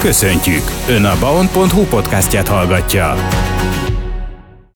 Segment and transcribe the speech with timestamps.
[0.00, 0.62] Köszöntjük!
[0.88, 3.14] Ön a baon.hu podcastját hallgatja.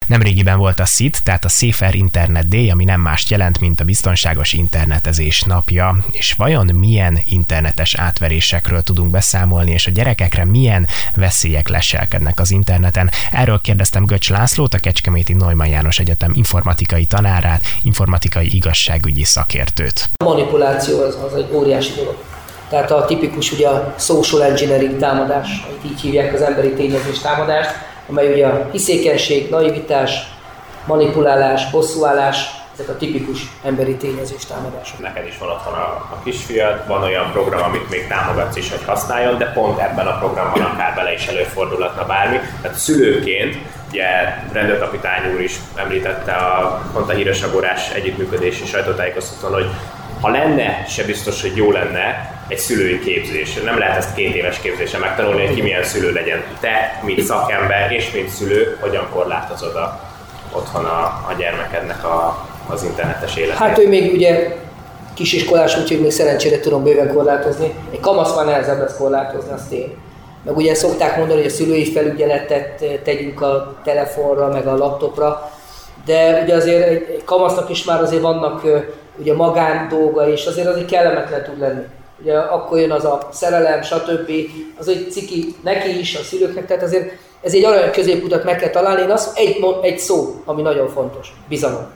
[0.06, 3.84] Nemrégiben volt a SIT, tehát a Safer Internet Day, ami nem mást jelent, mint a
[3.84, 5.96] biztonságos internetezés napja.
[6.10, 13.10] És vajon milyen internetes átverésekről tudunk beszámolni, és a gyerekekre milyen veszélyek leselkednek az interneten?
[13.32, 20.08] Erről kérdeztem Göcs Lászlót, a Kecskeméti Neumann János Egyetem informatikai tanárát, informatikai igazságügyi szakértőt.
[20.16, 22.33] A manipuláció az, az egy óriási dolog.
[22.68, 27.70] Tehát a tipikus ugye a social engineering támadás, amit így hívják az emberi tényezés támadást,
[28.08, 30.12] amely ugye a hiszékenység, naivitás,
[30.86, 34.98] manipulálás, bosszúállás, ezek a tipikus emberi tényezés támadások.
[34.98, 38.84] Neked is van otthon a, a kisfiad, van olyan program, amit még támogatsz is, hogy
[38.86, 42.40] használjon, de pont ebben a programban akár bele is előfordulhatna bármi.
[42.62, 43.56] Tehát szülőként,
[43.90, 44.04] ugye
[44.52, 49.70] rendőrkapitány úr is említette a, pont a híres agorás együttműködési sajtótájékoztatón, hogy
[50.24, 53.54] ha lenne, se biztos, hogy jó lenne egy szülői képzés.
[53.54, 56.42] Nem lehet ezt két éves képzésen megtanulni, hogy ki milyen szülő legyen.
[56.60, 60.00] Te, mint szakember és mint szülő, hogyan korlátozod a,
[60.52, 63.58] otthon a, a gyermekednek a, az internetes életet?
[63.58, 64.56] Hát ő még ugye
[65.14, 67.74] kisiskolás, úgyhogy még szerencsére tudom bőven korlátozni.
[67.92, 69.94] Egy kamasz van nehezebb ezt korlátozni, azt én.
[70.44, 75.50] Meg ugye szokták mondani, hogy a szülői felügyeletet tegyünk a telefonra, meg a laptopra,
[76.04, 78.62] de ugye azért egy kamasznak is már azért vannak
[79.18, 81.84] ugye magán dolga, és azért azért kellemetlen tud lenni.
[82.20, 84.30] Ugye akkor jön az a szerelem, stb.
[84.78, 88.70] Az egy ciki neki is, a szülőknek, tehát azért ez egy arany középutat meg kell
[88.70, 89.02] találni.
[89.02, 91.86] Én az egy, egy szó, ami nagyon fontos, bizalom.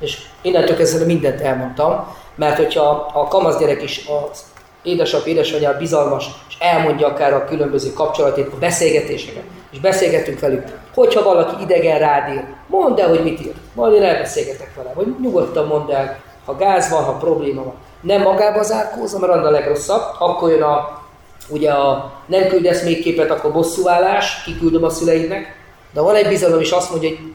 [0.00, 4.44] És innentől kezdve mindent elmondtam, mert hogyha a kamasz gyerek is az
[4.82, 9.42] édesap, édesanyja bizalmas, és elmondja akár a különböző kapcsolatét, a beszélgetéseket,
[9.72, 10.64] és beszélgetünk velük.
[10.94, 13.52] Hogyha valaki idegen rád ír, mondd el, hogy mit ír.
[13.74, 17.74] Majd én elbeszélgetek vele, hogy nyugodtan mondd el, ha gáz van, ha probléma van.
[18.00, 20.02] Nem magába zárkózom, mert az a legrosszabb.
[20.18, 21.02] Akkor jön a,
[21.48, 25.56] ugye a nem küldesz még képet, akkor bosszúállás, kiküldöm a szüleidnek.
[25.92, 27.34] De van egy bizalom, és azt mondja, hogy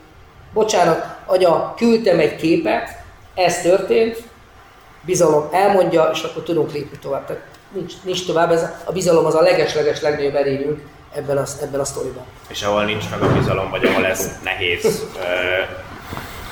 [0.53, 2.89] bocsánat, anya, küldtem egy képet,
[3.35, 4.23] ez történt,
[5.01, 7.25] bizalom elmondja, és akkor tudunk lépni tovább.
[7.25, 7.41] Tehát
[7.71, 10.79] nincs, nincs tovább, ez, a bizalom az a leges-leges legnagyobb erényünk
[11.13, 12.23] ebben a, ebben a sztoriban.
[12.47, 15.05] És ahol nincs meg a bizalom, vagy ahol ez nehéz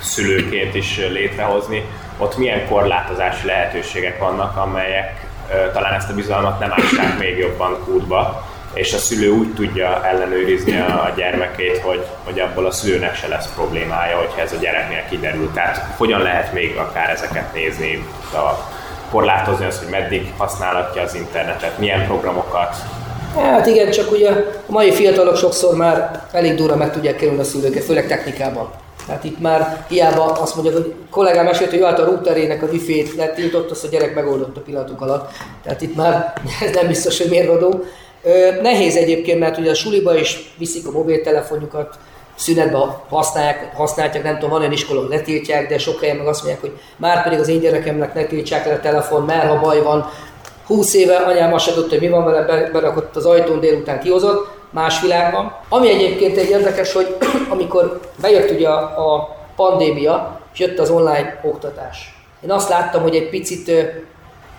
[0.02, 1.86] szülőként is létrehozni,
[2.18, 5.26] ott milyen korlátozási lehetőségek vannak, amelyek
[5.74, 10.80] talán ezt a bizalmat nem ássák még jobban kútba, és a szülő úgy tudja ellenőrizni
[10.80, 15.52] a gyermekét, hogy, hogy abból a szülőnek se lesz problémája, hogyha ez a gyereknél kiderül.
[15.54, 18.72] Tehát hogyan lehet még akár ezeket nézni, a,
[19.12, 22.76] korlátozni azt, hogy meddig használhatja az internetet, milyen programokat,
[23.36, 27.44] Hát igen, csak ugye a mai fiatalok sokszor már elég durva meg tudják kerülni a
[27.44, 28.70] szülőket, főleg technikában.
[29.08, 33.72] Tehát itt már hiába azt mondja, hogy kollégám mesélt, hogy a routerének a wifi-t letiltott,
[33.72, 35.32] azt a gyerek megoldott a pillanatok alatt.
[35.64, 36.34] Tehát itt már
[36.66, 37.84] ez nem biztos, hogy mérvadó.
[38.62, 41.96] Nehéz egyébként, mert ugye a suliba is viszik a mobiltelefonjukat,
[42.36, 46.44] szünetben használják, használják, nem tudom, van olyan iskola, hogy letiltják, de sok helyen meg azt
[46.44, 49.82] mondják, hogy már pedig az én gyerekemnek ne tiltsák le a telefon, mert ha baj
[49.82, 50.10] van,
[50.66, 55.02] 20 éve anyám azt tudta, hogy mi van vele, berakott az ajtón délután kihozott, más
[55.02, 55.56] világban.
[55.70, 57.18] Ami egyébként egy érdekes, hogy
[57.54, 62.22] amikor bejött ugye a, a pandémia, és jött az online oktatás.
[62.44, 63.72] Én azt láttam, hogy egy picit,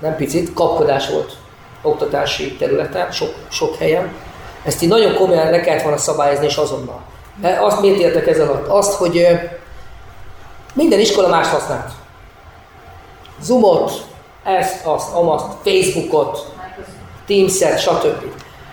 [0.01, 1.37] nem picit, kapkodás volt
[1.83, 4.15] oktatási területen, sok, sok helyen.
[4.65, 7.01] Ezt így nagyon komolyan le kellett volna szabályozni, és azonnal.
[7.41, 8.69] De azt miért értek ez alatt?
[8.69, 9.27] Azt, hogy
[10.75, 11.91] minden iskola más használt.
[13.41, 13.93] Zoomot,
[14.45, 16.53] ezt, azt, amazt, Facebookot,
[17.27, 18.23] Teams-et, stb.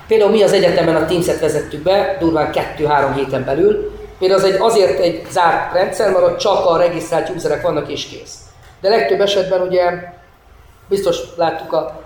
[0.07, 3.91] Például mi az egyetemen a Teams-et vezettük be, durván 2-3 héten belül.
[4.19, 8.05] Például az egy, azért egy zárt rendszer, mert ott csak a regisztrált userek vannak és
[8.05, 8.39] kész.
[8.81, 9.83] De legtöbb esetben ugye
[10.89, 12.03] biztos láttuk a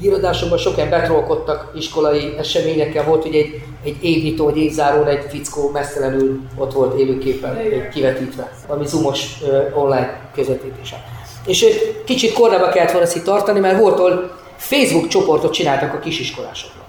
[0.00, 6.40] híradásokban sokan betrolkodtak iskolai eseményekkel, volt, hogy egy, egy évnyitó, vagy évzárón egy fickó mesztelenül
[6.56, 7.58] ott volt élőképpen
[7.92, 11.04] kivetítve, valami zoomos uh, online közvetítése.
[11.46, 11.66] És
[12.04, 16.85] kicsit korlába kellett volna ezt tartani, mert volt, ahol Facebook csoportot csináltak a kisiskolásoknak.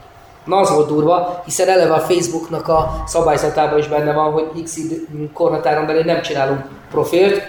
[0.48, 4.78] Na az volt durva, hiszen eleve a Facebooknak a szabályzatában is benne van, hogy x
[5.34, 7.42] korhatáron belül nem csinálunk profilt,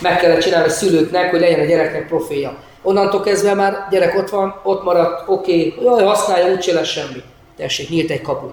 [0.00, 2.56] meg kellett csinálni a szülőknek, hogy legyen a gyereknek profilja.
[2.82, 7.22] Onnantól kezdve már gyerek ott van, ott maradt, oké, okay, jaj, használja, úgyse lesz semmi.
[7.56, 8.46] Tessék, nyílt egy kapu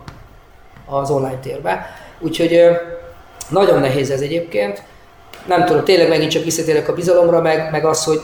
[0.85, 1.95] az online térbe.
[2.19, 2.61] Úgyhogy
[3.49, 4.83] nagyon nehéz ez egyébként.
[5.45, 8.21] Nem tudom, tényleg megint csak visszatérek a bizalomra, meg, meg az, hogy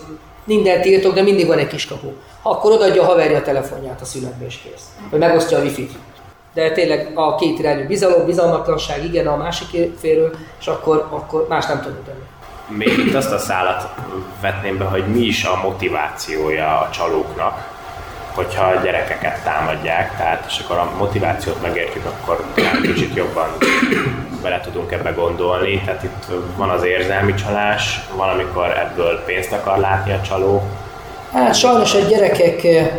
[0.48, 2.08] mindent írtok, de mindig van egy kis kapu.
[2.42, 4.86] Akkor odaadja a haverja a telefonját a születbe és kész.
[5.10, 5.92] Vagy megosztja a wifi-t.
[6.54, 11.66] De tényleg a két irányú bizalom, bizalmatlanság, igen, a másik félről, és akkor, akkor más
[11.66, 12.26] nem tudunk tenni.
[12.78, 13.90] Még itt azt a szállat
[14.42, 17.77] vetném be, hogy mi is a motivációja a csalóknak.
[18.38, 22.46] Hogyha a gyerekeket támadják, tehát és akkor a motivációt megértjük, akkor
[22.82, 23.48] kicsit jobban
[24.42, 25.82] bele tudunk ebbe gondolni.
[25.86, 26.26] Tehát itt
[26.58, 30.64] van az érzelmi csalás, van, amikor ebből pénzt akar látni a csaló.
[31.32, 32.90] Hát sajnos a gyerekek eh,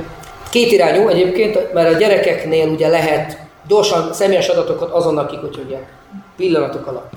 [0.50, 5.86] két irányú egyébként, mert a gyerekeknél ugye lehet gyorsan személyes adatokat azonnal kikutyogják,
[6.36, 7.12] pillanatok alatt.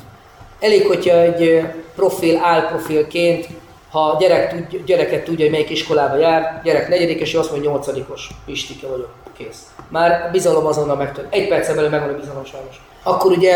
[0.60, 3.48] Elég, hogyha egy eh, profil álprofilként
[3.92, 8.30] ha a gyerek tud, gyereket tudja, hogy melyik iskolába jár, gyerek negyedikes, azt mondja nyolcadikos,
[8.46, 9.74] Pistike vagyok, kész.
[9.90, 11.34] Már bizalom azonnal megtört.
[11.34, 12.82] Egy percen belül megvan a bizalom sajnos.
[13.04, 13.54] Akkor ugye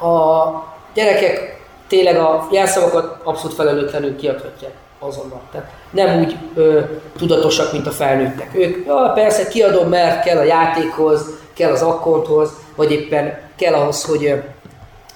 [0.00, 0.46] a
[0.94, 5.40] gyerekek tényleg a jelszavakat abszolút felelőtlenül kiadhatják azonnal.
[5.52, 6.80] Tehát nem úgy ö,
[7.16, 8.50] tudatosak, mint a felnőttek.
[8.54, 14.04] Ők, ja, persze kiadom, mert kell a játékhoz, kell az akkonthoz, vagy éppen kell ahhoz,
[14.04, 14.42] hogy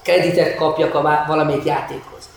[0.03, 2.29] kreditet kapjak a valamelyik játékhoz.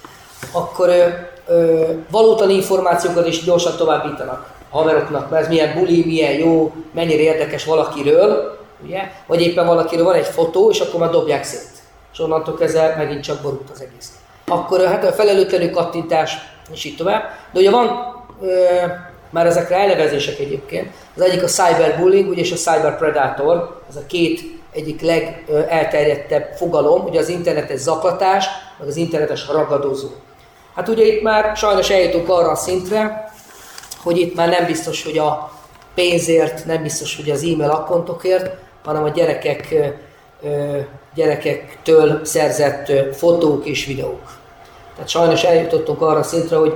[0.52, 1.08] Akkor ö,
[1.46, 7.22] ö, valótani információkat is gyorsan továbbítanak a haveroknak, mert ez milyen buli, milyen jó, mennyire
[7.22, 9.00] érdekes valakiről, ugye?
[9.26, 11.68] Vagy éppen valakiről van egy fotó, és akkor már dobják szét.
[12.12, 14.12] És onnantól kezdve megint csak borult az egész.
[14.48, 16.38] Akkor hát a felelőtlenül kattintás,
[16.72, 17.22] és így tovább.
[17.52, 18.64] De ugye van ö,
[19.30, 20.92] már ezekre elnevezések egyébként.
[21.16, 24.40] Az egyik a cyberbullying, ugye, és a cyber predator, ez a két
[24.72, 28.46] egyik legelterjedtebb fogalom, ugye az internetes zaklatás,
[28.78, 30.08] meg az internetes ragadozó.
[30.76, 33.32] Hát ugye itt már sajnos eljutunk arra a szintre,
[34.02, 35.52] hogy itt már nem biztos, hogy a
[35.94, 38.50] pénzért, nem biztos, hogy az e-mail akkontokért,
[38.84, 39.74] hanem a gyerekek,
[41.14, 44.38] gyerekektől szerzett fotók és videók.
[44.94, 46.72] Tehát sajnos eljutottunk arra a szintre, hogy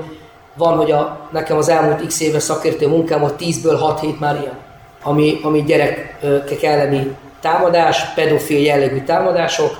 [0.55, 4.41] van, hogy a, nekem az elmúlt x éve szakértő munkám, a 10-ből 6 hét már
[4.41, 4.59] ilyen,
[5.03, 9.79] ami, ami gyerekek elleni támadás, pedofil jellegű támadások,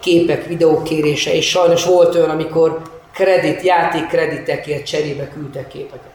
[0.00, 2.80] képek, videók kérése, és sajnos volt olyan, amikor
[3.16, 6.10] kredit, játék kreditekért cserébe küldtek képeket.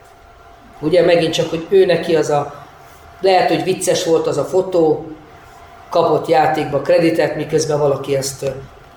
[0.80, 2.65] Ugye megint csak, hogy ő neki az a,
[3.19, 5.12] lehet, hogy vicces volt az a fotó,
[5.89, 8.51] kapott játékba kreditet, miközben valaki ezt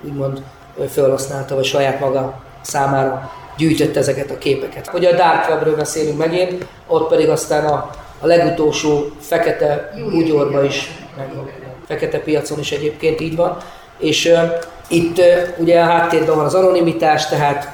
[0.05, 0.43] úgymond
[0.89, 4.87] felhasználta, vagy saját maga számára gyűjtött ezeket a képeket.
[4.87, 7.91] Hogy a Dark Webről beszélünk megint, ott pedig aztán a,
[8.21, 11.49] a legutolsó fekete bugyorba is, meg a
[11.87, 13.57] fekete piacon is egyébként így van.
[13.99, 14.39] És uh,
[14.89, 17.74] itt uh, ugye a háttérben van az anonimitás, tehát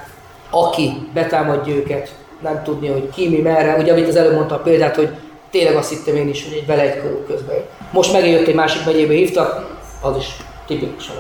[0.50, 3.76] aki betámadja őket, nem tudni, hogy ki, mi, merre.
[3.76, 5.08] Ugye, amit az előbb mondta a példát, hogy
[5.50, 7.56] tényleg azt hittem én is, hogy egy vele egy közben.
[7.92, 10.36] Most megjött egy másik megyébe hívtak, az is
[10.66, 11.14] tipikusan,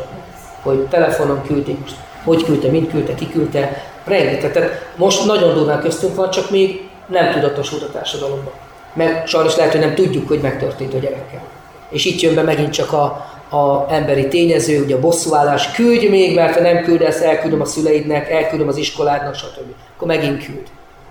[0.62, 1.94] hogy telefonon küldték most.
[2.24, 4.52] Hogy küldte, mint küldte, ki küldte, rengeteg.
[4.52, 8.52] Tehát most nagyon durván köztünk van, csak még nem tudatosult a társadalomban.
[8.92, 11.42] Mert sajnos lehet, hogy nem tudjuk, hogy megtörtént a gyerekkel.
[11.88, 16.34] És itt jön be megint csak a, a emberi tényező, ugye a bosszúállás, küldj még,
[16.34, 19.74] mert ha nem küldesz, elküldöm a szüleidnek, elküldöm az iskoládnak, stb.
[19.96, 20.66] Akkor megint küld.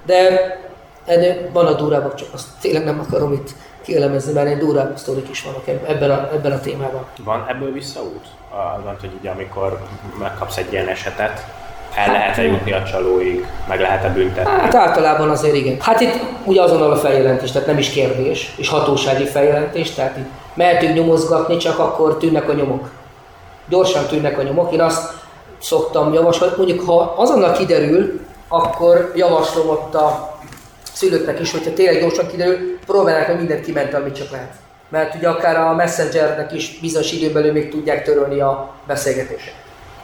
[0.06, 0.58] De
[1.06, 3.50] ennél van a durábbak, csak azt tényleg nem akarom itt
[3.82, 7.06] kielemezni, mert egy durább sztorik is vannak ebben a, ebben a témában.
[7.24, 8.26] Van ebből visszaút?
[8.86, 9.80] Az, hogy ugye amikor
[10.20, 11.46] megkapsz egy ilyen esetet,
[11.96, 14.52] el lehet-e jutni a csalóig, meg lehet-e büntetni?
[14.52, 15.78] Hát általában azért igen.
[15.80, 20.30] Hát itt ugye azonnal a feljelentés, tehát nem is kérdés, és hatósági feljelentés, tehát itt
[20.60, 22.90] mehetünk nyomozgatni, csak akkor tűnnek a nyomok.
[23.70, 24.74] Gyorsan tűnnek a nyomok.
[24.74, 25.14] Én azt
[25.62, 30.38] szoktam javasolni, mondjuk ha azonnal kiderül, akkor javaslom ott a
[30.94, 34.54] szülőknek is, hogyha tényleg gyorsan kiderül, próbálják hogy mindent kiment, amit csak lehet.
[34.90, 39.54] Mert ugye akár a messengernek is bizonyos időn belül még tudják törölni a beszélgetést.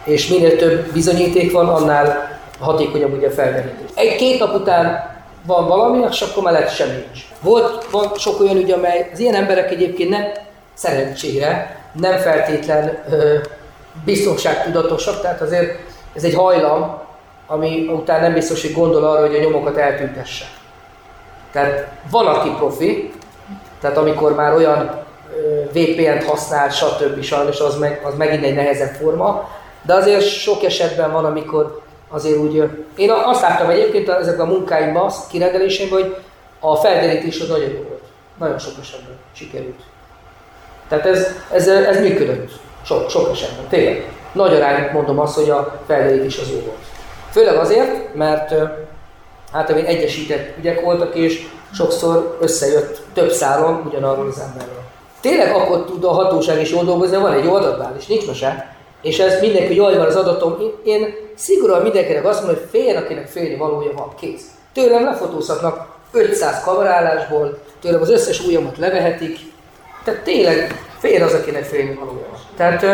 [0.04, 3.90] És minél több bizonyíték van, annál hatékonyabb ugye a felderítés.
[3.96, 5.14] Egy-két nap után
[5.46, 7.20] van valami, és akkor már lehet semmi nincs.
[7.42, 10.44] Volt, van sok olyan ügy, amely az ilyen emberek egyébként nem
[10.76, 13.38] szerencsére nem feltétlen ö,
[14.06, 15.80] biztonságtudatosak, tehát azért
[16.14, 17.04] ez egy hajlam,
[17.48, 20.46] ami után nem biztos, hogy gondol arra, hogy a nyomokat eltüntesse.
[21.52, 23.14] Tehát van, aki profi,
[23.82, 25.04] tehát amikor már olyan
[25.72, 27.22] VPN-t használ, stb.
[27.22, 29.50] sajnos az, meg, az megint egy nehezebb forma,
[29.82, 35.12] de azért sok esetben van, amikor azért úgy, én azt láttam egyébként ezekben a munkáimban,
[35.30, 36.16] kirendeléseimben, hogy
[36.60, 38.04] a felderítés az nagyon jó volt.
[38.40, 39.80] Nagyon sok esetben sikerült.
[40.90, 42.52] Tehát ez, ez, ez működött.
[42.86, 44.12] Sok, sok esetben, tényleg.
[44.32, 46.84] Nagy arányuk mondom azt, hogy a felderítés az jó volt.
[47.32, 48.54] Főleg azért, mert
[49.52, 54.84] hát én egyesített ügyek voltak, és sokszor összejött több szálon ugyanarról az emberről.
[55.22, 59.42] Tényleg akkor tud a hatóság is jól dolgozni, van egy adatbázis, nincs mese, és ez
[59.42, 63.56] mindenki, jaj, van az adatom, én, én szigorúan mindenkinek azt mondom, hogy féljen, akinek félni
[63.56, 64.46] valója van, kész.
[64.74, 69.40] Tőlem lefotózhatnak 500 kamerálásból, tőlem az összes ujjamat levehetik,
[70.06, 72.26] tehát tényleg fél az, akinek félni valója.
[72.58, 72.86] Tehát,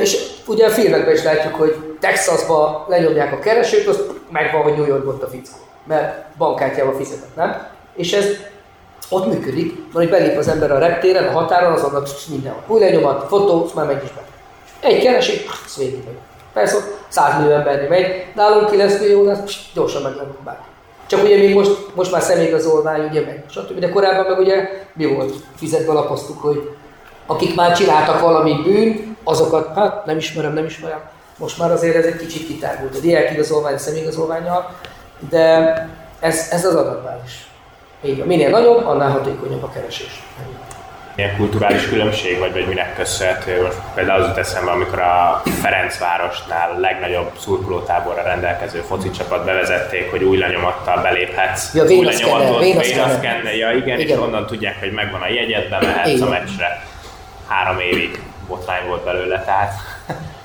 [0.00, 4.86] és ugye a filmekben is látjuk, hogy Texasba lenyomják a keresőt, az megvan, hogy New
[4.86, 7.66] Yorkban a fickó, mert bankkártyával fizetett, nem?
[7.94, 8.26] És ez
[9.08, 12.62] Ott működik, hogy belép az ember a reptéren, a határon, azonnal mindenhol.
[12.66, 14.20] Új lenyomat, fotó, már megy is be.
[14.80, 16.18] Egy keresik, ez végig megy.
[16.52, 16.76] Persze,
[17.08, 19.38] 100 millió embernél megy, nálunk 9 millió, lesz,
[19.74, 20.66] gyorsan meg nem bárki.
[21.06, 23.78] Csak ugye még most, most már személyigazolvány, ugye meg, stb.
[23.78, 25.34] De korábban meg ugye mi volt?
[25.56, 26.70] Fizetve lapoztuk, hogy
[27.26, 31.00] akik már csináltak valami bűn, azokat, hát nem ismerem, nem ismerem.
[31.38, 34.74] Most már azért ez egy kicsit kitárgult, a diákigazolvány, a személyigazolványjal,
[35.30, 35.74] de
[36.20, 37.50] ez, ez az adatbázis.
[38.04, 38.26] Így van.
[38.26, 40.22] Minél nagyobb, annál hatékonyabb a keresés.
[41.16, 43.62] Milyen kulturális különbség, vagy, vagy minek köszönhető?
[43.62, 50.10] Most például az jut eszembe, amikor a Ferencvárosnál a legnagyobb szurkolótáborra rendelkező foci csapat bevezették,
[50.10, 51.74] hogy új lenyomattal beléphetsz.
[51.74, 56.08] Ja, új lenyomatot, vénaszkenner, ja igen, igen, és onnan tudják, hogy megvan a jegyed, bemehetsz
[56.08, 56.26] igen.
[56.26, 56.84] a meccsre.
[57.46, 59.72] Három évig botrány volt belőle, tehát...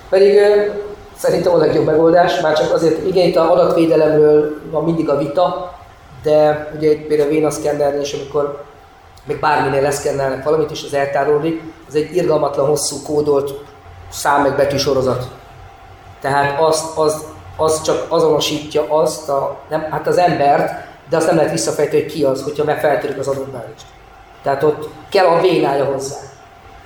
[0.09, 0.39] Pedig
[1.15, 5.77] szerintem a legjobb megoldás, már csak azért, igen, itt a adatvédelemről van mindig a vita,
[6.23, 8.69] de ugye például a vénaszkennernél is, amikor
[9.25, 13.53] még bárminél leszkennelnek valamit, és az eltárolódik, ez egy irgalmatlan hosszú kódolt
[14.09, 15.27] szám meg betűsorozat.
[16.21, 17.25] Tehát azt, az,
[17.57, 22.11] az csak azonosítja azt, a, nem, hát az embert, de azt nem lehet visszafejteni, hogy
[22.11, 23.85] ki az, hogyha megfeltődik az adatbázist.
[24.43, 26.17] Tehát ott kell a vénája hozzá.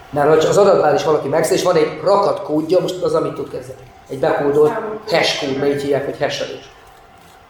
[0.10, 3.50] Mert ha az adatbázis valaki megszerz, és van egy rakat kódja, most az, amit tud
[3.50, 3.80] kezdeni.
[4.10, 4.74] Egy bekódolt
[5.08, 6.75] hash kód, mert így hívják, hogy hashelés.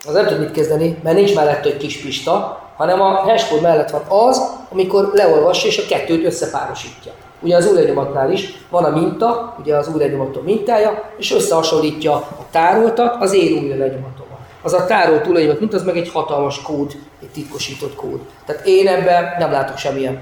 [0.08, 3.90] Az nem tud mit kezdeni, mert nincs mellett egy kis pista, hanem a hashcode mellett
[3.90, 7.12] van az, amikor leolvassa és a kettőt összepárosítja.
[7.40, 13.16] Ugye az újranyomatnál is van a minta, ugye az újranyomatom mintája, és összehasonlítja a tároltat
[13.20, 14.40] az én újranyomatommal.
[14.62, 18.20] Az a tárolt újranyomat mint az meg egy hatalmas kód, egy titkosított kód.
[18.46, 20.22] Tehát én ebben nem látok semmilyen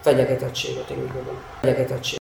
[0.00, 1.40] fenyegetettséget, én úgy gondolom.
[1.60, 2.18] Fenyegetettség.